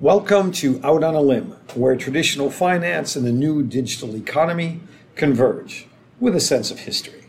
[0.00, 4.78] Welcome to Out on a Limb, where traditional finance and the new digital economy
[5.16, 5.88] converge
[6.20, 7.24] with a sense of history.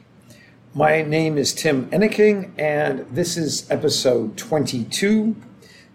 [0.76, 5.36] My name is Tim Enneking, and this is episode 22.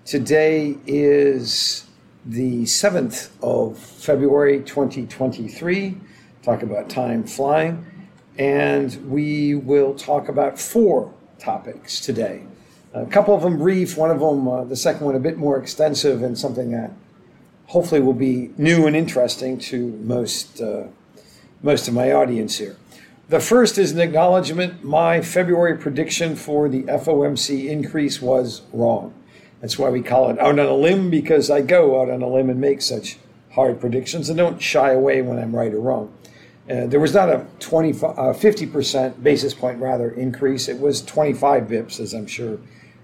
[0.04, 1.86] Today is
[2.26, 5.96] the 7th of February 2023.
[6.42, 7.86] Talk about time flying.
[8.36, 12.42] And we will talk about four topics today.
[12.94, 15.58] A couple of them brief, one of them, uh, the second one, a bit more
[15.58, 16.92] extensive, and something that
[17.66, 20.84] hopefully will be new and interesting to most, uh,
[21.60, 22.76] most of my audience here.
[23.28, 24.84] The first is an acknowledgement.
[24.84, 29.12] My February prediction for the FOMC increase was wrong.
[29.60, 32.28] That's why we call it out on a limb, because I go out on a
[32.28, 33.18] limb and make such
[33.54, 36.12] hard predictions and don't shy away when I'm right or wrong.
[36.70, 40.68] Uh, there was not a 20, uh, 50% basis point rather increase.
[40.68, 42.58] It was 25 bips, as I'm sure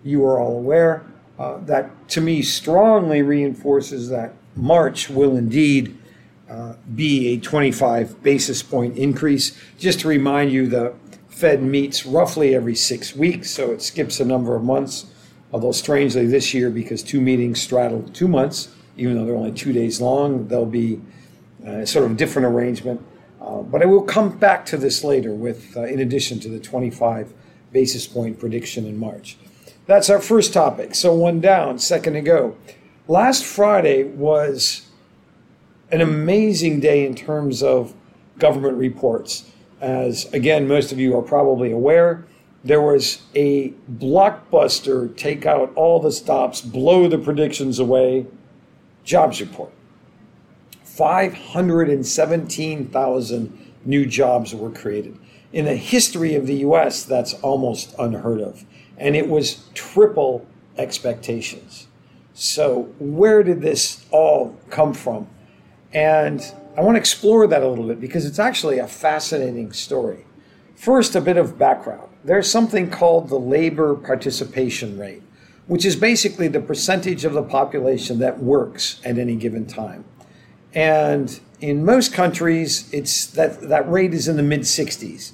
[0.05, 1.05] you are all aware.
[1.39, 5.97] Uh, that to me strongly reinforces that March will indeed
[6.51, 9.59] uh, be a 25 basis point increase.
[9.79, 10.93] Just to remind you, the
[11.29, 15.07] Fed meets roughly every six weeks, so it skips a number of months.
[15.53, 19.73] Although, strangely, this year, because two meetings straddle two months, even though they're only two
[19.73, 21.01] days long, there'll be
[21.67, 23.01] uh, sort of a different arrangement.
[23.41, 26.59] Uh, but I will come back to this later with, uh, in addition to the
[26.59, 27.33] 25
[27.73, 29.39] basis point prediction in March.
[29.91, 30.95] That's our first topic.
[30.95, 32.57] So one down, second to go.
[33.09, 34.87] Last Friday was
[35.91, 37.93] an amazing day in terms of
[38.39, 39.51] government reports.
[39.81, 42.25] As again, most of you are probably aware,
[42.63, 48.27] there was a blockbuster take out all the stops, blow the predictions away
[49.03, 49.73] jobs report.
[50.85, 55.19] 517,000 new jobs were created.
[55.53, 58.65] In the history of the US, that's almost unheard of
[59.01, 61.89] and it was triple expectations.
[62.35, 65.27] So, where did this all come from?
[65.93, 66.41] And
[66.77, 70.25] I want to explore that a little bit because it's actually a fascinating story.
[70.77, 72.09] First, a bit of background.
[72.25, 75.23] There's something called the labor participation rate,
[75.67, 80.05] which is basically the percentage of the population that works at any given time.
[80.75, 85.33] And in most countries, it's that, that rate is in the mid 60s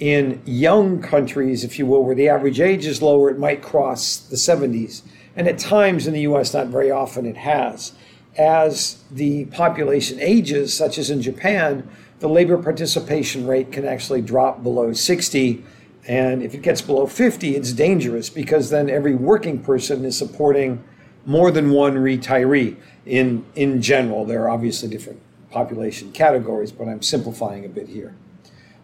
[0.00, 4.18] in young countries, if you will, where the average age is lower, it might cross
[4.18, 5.02] the 70s.
[5.34, 7.92] And at times in the US, not very often, it has.
[8.36, 11.88] As the population ages, such as in Japan,
[12.20, 15.64] the labor participation rate can actually drop below 60.
[16.06, 20.82] And if it gets below 50, it's dangerous because then every working person is supporting
[21.26, 24.24] more than one retiree in, in general.
[24.24, 25.20] There are obviously different
[25.50, 28.14] population categories, but I'm simplifying a bit here.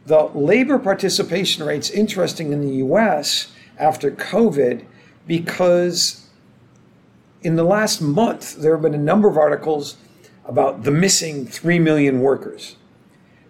[0.07, 4.85] The labor participation rate's interesting in the US after COVID
[5.27, 6.27] because
[7.43, 9.97] in the last month there have been a number of articles
[10.45, 12.77] about the missing 3 million workers.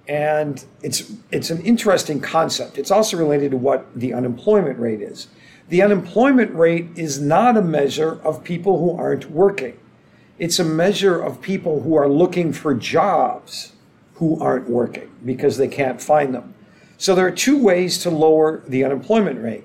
[0.06, 2.78] And it's it's an interesting concept.
[2.78, 5.28] It's also related to what the unemployment rate is.
[5.71, 9.78] The unemployment rate is not a measure of people who aren't working.
[10.38, 13.72] It's a measure of people who are looking for jobs
[14.15, 16.55] who aren't working because they can't find them.
[16.97, 19.65] So there are two ways to lower the unemployment rate.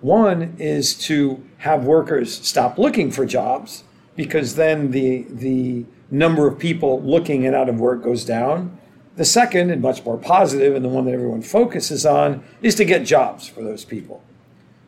[0.00, 3.84] One is to have workers stop looking for jobs
[4.16, 8.78] because then the, the number of people looking and out of work goes down.
[9.16, 12.84] The second, and much more positive, and the one that everyone focuses on, is to
[12.84, 14.22] get jobs for those people.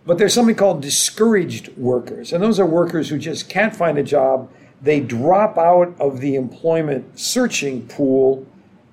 [0.07, 4.03] But there's something called discouraged workers, and those are workers who just can't find a
[4.03, 4.51] job.
[4.81, 8.47] They drop out of the employment searching pool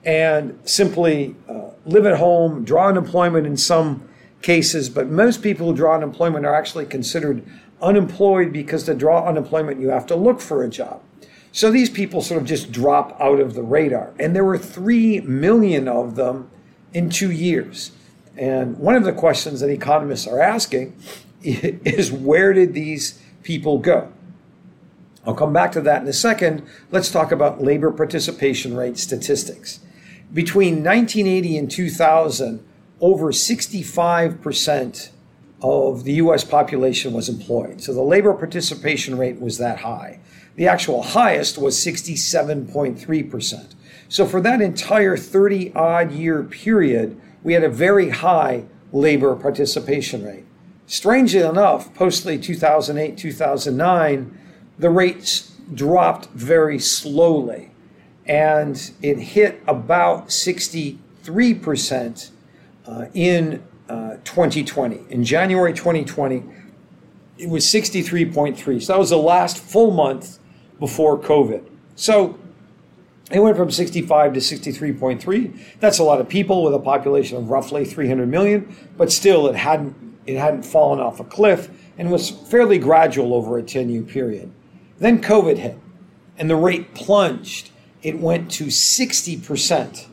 [0.04, 4.08] and simply uh, live at home, draw unemployment in some
[4.42, 7.46] cases, but most people who draw unemployment are actually considered
[7.82, 11.02] unemployed because to draw unemployment, you have to look for a job.
[11.52, 14.14] So these people sort of just drop out of the radar.
[14.20, 16.50] And there were 3 million of them
[16.94, 17.92] in two years.
[18.38, 20.96] And one of the questions that economists are asking
[21.42, 24.12] is where did these people go?
[25.26, 26.66] I'll come back to that in a second.
[26.92, 29.80] Let's talk about labor participation rate statistics.
[30.34, 32.64] Between 1980 and 2000,
[33.02, 35.10] over 65%
[35.62, 37.82] of the US population was employed.
[37.82, 40.20] So the labor participation rate was that high.
[40.56, 43.74] The actual highest was 67.3%.
[44.08, 50.26] So for that entire 30 odd year period, we had a very high labor participation
[50.26, 50.46] rate.
[50.86, 54.38] Strangely enough, post 2008 2009,
[54.78, 57.72] the rates dropped very slowly
[58.30, 62.30] and it hit about 63%
[62.86, 65.00] uh, in uh, 2020.
[65.10, 66.44] In January 2020,
[67.40, 68.82] it was 63.3.
[68.82, 70.38] So that was the last full month
[70.80, 71.68] before COVID.
[71.96, 72.38] So
[73.32, 75.80] it went from 65 to 63.3.
[75.80, 79.56] That's a lot of people with a population of roughly 300 million, but still it
[79.56, 79.96] hadn't
[80.28, 84.52] it hadn't fallen off a cliff and was fairly gradual over a 10-year period.
[85.00, 85.80] Then COVID hit
[86.38, 87.72] and the rate plunged.
[88.02, 90.06] It went to 60%.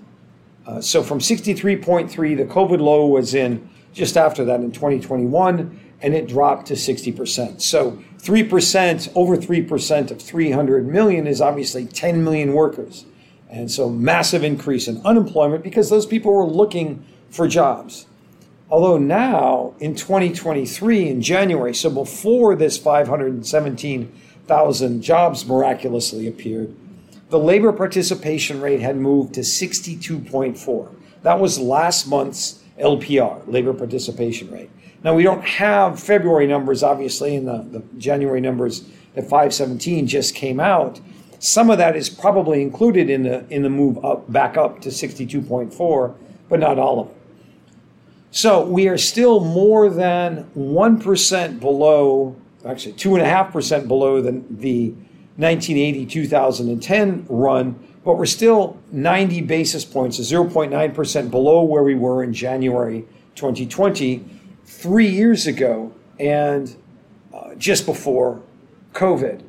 [0.67, 6.15] Uh, so from 63.3, the COVID low was in just after that in 2021, and
[6.15, 7.63] it dropped to 60%.
[7.63, 13.07] So 3%, over 3% of 300 million is obviously 10 million workers.
[13.49, 18.07] And so massive increase in unemployment because those people were looking for jobs.
[18.69, 26.75] Although now in 2023, in January, so before this 517,000 jobs miraculously appeared,
[27.29, 30.95] the labor participation rate had moved to 62.4.
[31.23, 34.71] That was last month's LPR, labor participation rate.
[35.03, 40.35] Now, we don't have February numbers, obviously, and the, the January numbers at 517 just
[40.35, 41.01] came out.
[41.39, 44.89] Some of that is probably included in the, in the move up, back up to
[44.89, 46.15] 62.4,
[46.49, 47.17] but not all of it.
[48.31, 52.37] So we are still more than 1% below,
[52.67, 54.95] actually 2.5% below the, the
[55.37, 62.33] 1980 2010 run, but we're still 90 basis points, 0.9% below where we were in
[62.33, 63.05] January
[63.35, 64.25] 2020
[64.65, 66.77] three years ago and
[67.35, 68.43] uh, just before
[68.95, 69.43] COVID.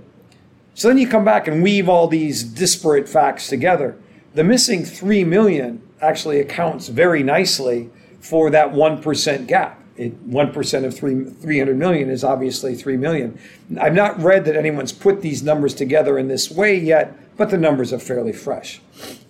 [0.73, 3.97] So then you come back and weave all these disparate facts together.
[4.35, 7.89] The missing 3 million actually accounts very nicely
[8.19, 9.81] for that 1% gap.
[9.97, 13.39] It, 1% of three, 300 million is obviously 3 million.
[13.81, 17.57] I've not read that anyone's put these numbers together in this way yet, but the
[17.57, 18.79] numbers are fairly fresh.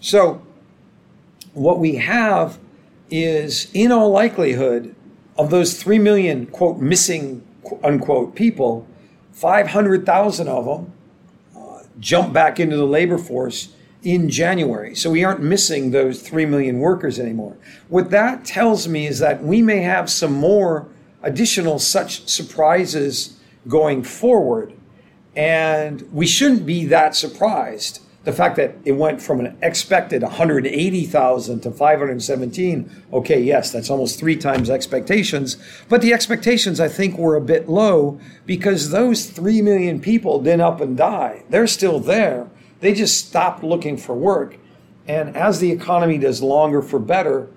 [0.02, 0.42] So,
[1.54, 2.60] what we have
[3.10, 4.94] is, in all likelihood,
[5.38, 7.46] of those 3 million, quote, missing,
[7.84, 8.88] unquote, people,
[9.32, 10.94] 500,000 of them
[11.56, 13.70] uh, jump back into the labor force
[14.04, 14.96] in January.
[14.96, 17.58] So we aren't missing those 3 million workers anymore.
[17.90, 20.88] What that tells me is that we may have some more
[21.24, 24.74] additional such surprises going forward.
[25.36, 31.62] And we shouldn't be that surprised the fact that it went from an expected 180,000
[31.62, 35.56] to 517, okay, yes, that's almost three times expectations.
[35.88, 40.60] But the expectations, I think, were a bit low because those 3 million people didn't
[40.60, 41.44] up and die.
[41.50, 42.50] They're still there.
[42.80, 44.58] They just stopped looking for work.
[45.08, 47.50] And as the economy does longer for better,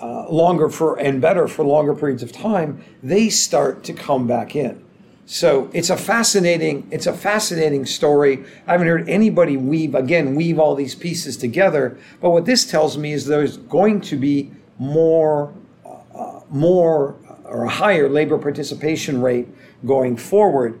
[0.00, 4.56] uh, longer for and better for longer periods of time, they start to come back
[4.56, 4.82] in.
[5.26, 8.44] So it's a fascinating, it's a fascinating story.
[8.66, 11.98] I haven't heard anybody weave again weave all these pieces together.
[12.20, 15.52] But what this tells me is there's going to be more,
[15.84, 19.48] uh, more or a higher labor participation rate
[19.84, 20.80] going forward,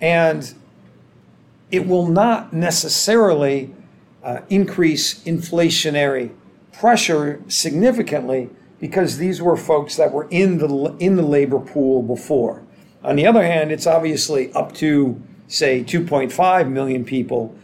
[0.00, 0.54] and
[1.72, 3.74] it will not necessarily
[4.22, 6.32] uh, increase inflationary
[6.72, 12.62] pressure significantly because these were folks that were in the in the labor pool before.
[13.02, 17.54] On the other hand, it's obviously up to, say, 2.5 million people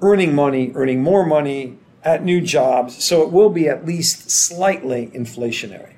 [0.00, 5.08] earning money, earning more money at new jobs, so it will be at least slightly
[5.08, 5.94] inflationary.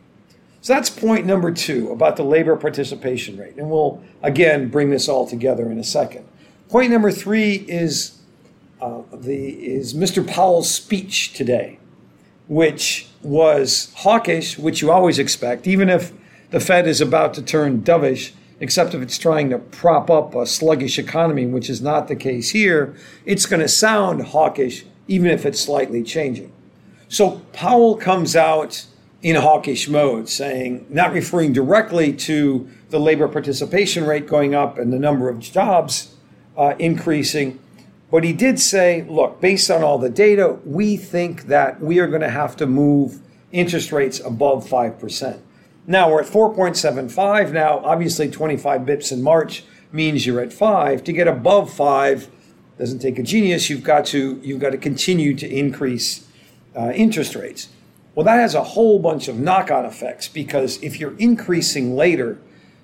[0.63, 3.57] So that's point number two about the labor participation rate.
[3.57, 6.27] And we'll again bring this all together in a second.
[6.71, 8.21] Point number three is,
[8.81, 10.25] uh, the, is Mr.
[10.25, 11.81] Powell's speech today,
[12.47, 16.13] which was hawkish, which you always expect, even if
[16.51, 18.31] the Fed is about to turn dovish
[18.61, 22.51] except if it's trying to prop up a sluggish economy, which is not the case
[22.51, 26.53] here, it's going to sound hawkish, even if it's slightly changing.
[27.09, 28.85] So Powell comes out
[29.23, 34.93] in hawkish mode, saying, not referring directly to the labor participation rate going up and
[34.93, 36.15] the number of jobs
[36.57, 37.59] uh, increasing,
[38.11, 42.07] but he did say, look, based on all the data, we think that we are
[42.07, 43.21] going to have to move
[43.53, 45.41] interest rates above 5%.
[45.87, 47.53] Now we're at 4.75.
[47.53, 51.03] Now, obviously, 25 bips in March means you're at five.
[51.05, 52.29] To get above five
[52.79, 53.69] doesn't take a genius.
[53.69, 56.27] You've got to you've got to continue to increase
[56.77, 57.69] uh, interest rates.
[58.15, 62.39] Well, that has a whole bunch of knock-on effects because if you're increasing later,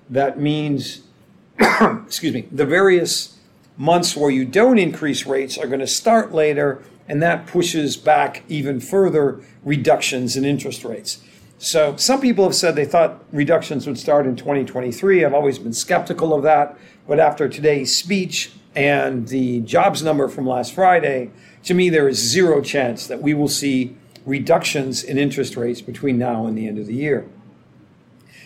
[0.09, 1.01] that means,
[1.59, 3.36] excuse me, the various
[3.77, 8.43] months where you don't increase rates are going to start later, and that pushes back
[8.49, 11.21] even further reductions in interest rates.
[11.59, 15.25] So some people have said they thought reductions would start in 2023.
[15.25, 16.77] I've always been skeptical of that.
[17.07, 21.31] But after today's speech and the jobs number from last Friday,
[21.63, 26.19] to me, there is zero chance that we will see reductions in interest rates between
[26.19, 27.27] now and the end of the year.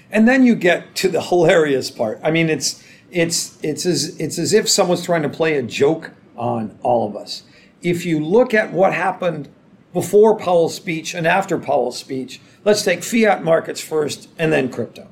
[0.09, 2.19] And then you get to the hilarious part.
[2.23, 6.11] I mean, it's it's it's as it's as if someone's trying to play a joke
[6.35, 7.43] on all of us.
[7.81, 9.49] If you look at what happened
[9.93, 15.07] before Powell's speech and after Powell's speech, let's take fiat markets first and then crypto.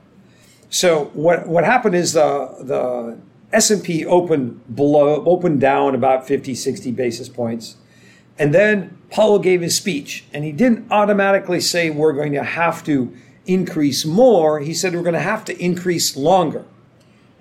[0.70, 3.20] So what what happened is the the
[3.51, 7.75] S&P opened below opened down about 50 60 basis points.
[8.38, 12.84] And then Powell gave his speech and he didn't automatically say we're going to have
[12.86, 13.13] to
[13.46, 14.60] increase more.
[14.60, 16.65] He said we're going to have to increase longer.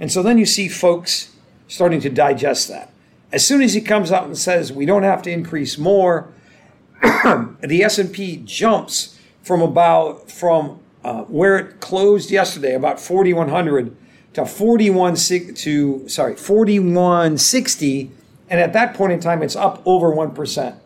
[0.01, 1.35] And so then you see folks
[1.67, 2.93] starting to digest that.
[3.31, 6.33] As soon as he comes out and says we don't have to increase more,
[7.03, 13.97] the S&P jumps from about from uh, where it closed yesterday, about 4100
[14.35, 18.11] to 41 to sorry 4160,
[18.51, 20.77] and at that point in time, it's up over one percent.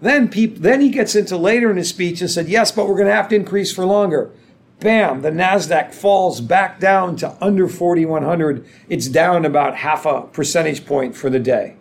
[0.00, 2.96] Then peop, then he gets into later in his speech and said, "Yes, but we're
[2.96, 4.30] going to have to increase for longer."
[4.80, 5.22] Bam!
[5.22, 8.66] The Nasdaq falls back down to under 4100.
[8.88, 11.76] It's down about half a percentage point for the day,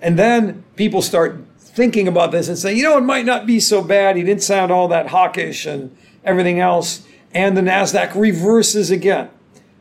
[0.00, 3.60] and then people start thinking about this and say, "You know, it might not be
[3.60, 8.90] so bad." He didn't sound all that hawkish and everything else, and the Nasdaq reverses
[8.90, 9.28] again.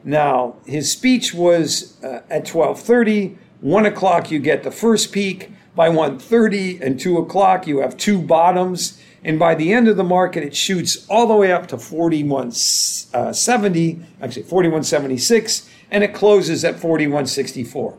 [0.04, 3.36] Now, his speech was uh, at 12:30.
[3.62, 5.52] One o'clock, you get the first peak.
[5.76, 9.00] By 1:30 and 2 o'clock, you have two bottoms.
[9.28, 13.94] And by the end of the market, it shoots all the way up to 4170,
[13.94, 17.98] uh, actually 4176, and it closes at 4164.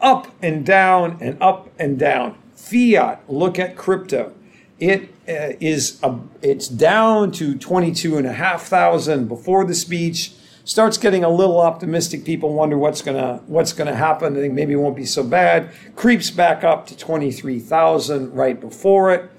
[0.00, 2.38] Up and down and up and down.
[2.54, 4.32] Fiat, look at crypto.
[4.78, 10.32] It uh, is a, it's down to 22 and a half thousand before the speech
[10.64, 12.24] starts getting a little optimistic.
[12.24, 14.34] People wonder what's gonna what's gonna happen.
[14.34, 15.68] I think maybe it won't be so bad.
[15.94, 19.30] Creeps back up to twenty three thousand right before it.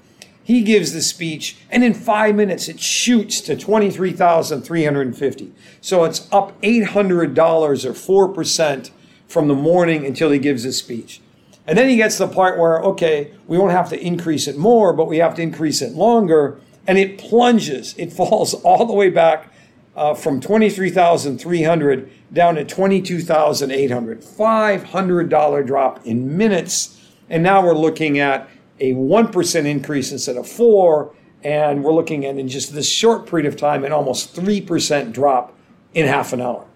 [0.50, 4.84] He gives the speech, and in five minutes it shoots to twenty three thousand three
[4.84, 5.52] hundred and fifty.
[5.80, 8.90] So it's up eight hundred dollars or four percent
[9.28, 11.20] from the morning until he gives his speech.
[11.68, 14.56] And then he gets to the part where, okay, we won't have to increase it
[14.56, 16.58] more, but we have to increase it longer.
[16.84, 17.94] And it plunges.
[17.96, 19.52] It falls all the way back
[19.94, 24.20] uh, from 23,300 down to 22,800.
[24.20, 27.00] $500 drop in minutes.
[27.28, 28.50] And now we're looking at
[28.80, 33.46] a 1% increase instead of 4 and we're looking at in just this short period
[33.46, 35.54] of time an almost 3% drop
[35.94, 36.66] in half an hour.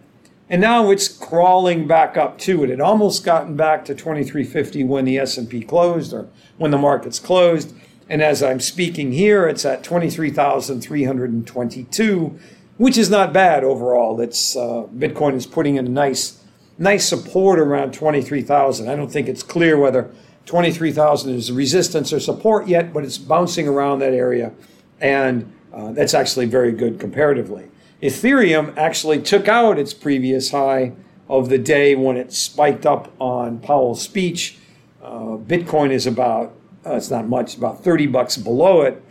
[0.49, 2.71] And now it's crawling back up to it.
[2.71, 7.75] It almost gotten back to 2350 when the S&P closed or when the markets closed.
[8.09, 12.39] And as I'm speaking here, it's at 23,322
[12.77, 14.21] which is not bad overall.
[14.21, 16.43] It's uh, Bitcoin is putting in a nice,
[16.79, 18.89] nice support around twenty three thousand.
[18.89, 20.11] I don't think it's clear whether
[20.47, 24.53] twenty three thousand is resistance or support yet, but it's bouncing around that area,
[25.01, 27.69] and uh, that's actually very good comparatively.
[28.03, 30.93] Ethereum actually took out its previous high
[31.29, 34.59] of the day when it spiked up on Powell's speech.
[35.03, 36.55] Uh, Bitcoin is about
[36.87, 39.03] uh, it's not much, about thirty bucks below it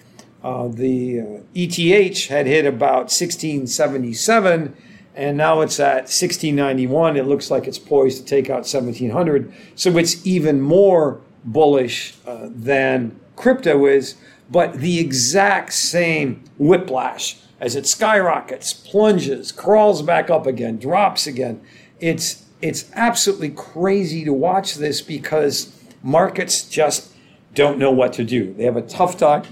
[0.43, 4.75] uh, the uh, ETH had hit about 1677
[5.15, 7.17] and now it's at 1691.
[7.17, 9.53] It looks like it's poised to take out 1700.
[9.75, 14.15] So it's even more bullish uh, than crypto is,
[14.49, 21.61] but the exact same whiplash as it skyrockets, plunges, crawls back up again, drops again.
[21.99, 27.13] It's it's absolutely crazy to watch this because markets just
[27.53, 28.53] don't know what to do.
[28.53, 29.43] They have a tough time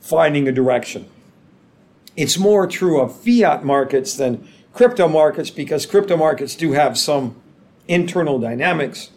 [0.00, 1.06] finding a direction.
[2.16, 7.34] It's more true of fiat markets than crypto markets because crypto markets do have some
[7.88, 9.10] internal dynamics.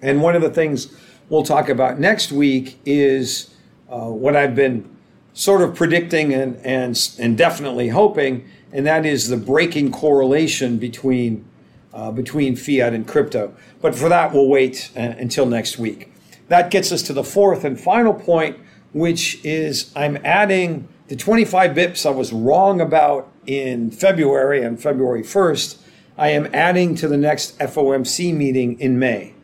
[0.00, 0.94] And one of the things
[1.28, 3.54] we'll talk about next week is
[3.90, 4.88] uh, what I've been
[5.34, 11.44] sort of predicting and, and, and definitely hoping, and that is the breaking correlation between,
[11.92, 13.54] uh, between fiat and crypto.
[13.82, 16.12] But for that, we'll wait uh, until next week.
[16.48, 18.58] That gets us to the fourth and final point,
[18.92, 25.22] which is I'm adding the 25 bips I was wrong about in February on February
[25.22, 25.76] 1st.
[26.16, 29.34] I am adding to the next FOMC meeting in May.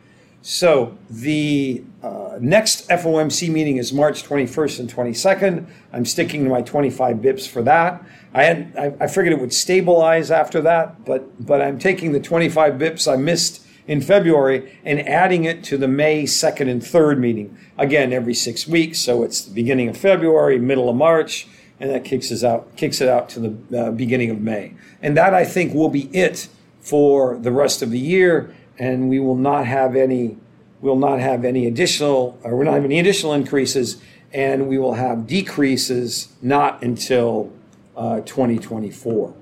[0.41, 5.67] So the uh, next FOMC meeting is March 21st and 22nd.
[5.93, 8.03] I'm sticking to my 25 bips for that.
[8.33, 12.19] I had I, I figured it would stabilize after that, but but I'm taking the
[12.19, 17.19] 25 bips I missed in February and adding it to the May 2nd and 3rd
[17.19, 17.55] meeting.
[17.77, 18.97] Again, every six weeks.
[18.97, 21.47] So it's the beginning of February, middle of March,
[21.79, 24.73] and that kicks us out, kicks it out to the uh, beginning of May.
[25.01, 26.49] And that I think will be it
[26.81, 28.53] for the rest of the year.
[28.77, 30.37] And we will not have any,
[30.81, 34.01] we'll not have any additional, or we're not have any additional increases,
[34.33, 37.51] and we will have decreases not until
[37.95, 39.33] uh, 2024.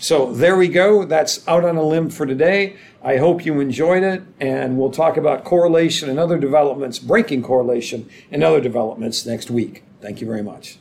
[0.00, 1.04] So there we go.
[1.04, 2.76] That's out on a limb for today.
[3.02, 8.08] I hope you enjoyed it, and we'll talk about correlation and other developments, breaking correlation
[8.30, 9.82] and other developments next week.
[10.00, 10.76] Thank you very much.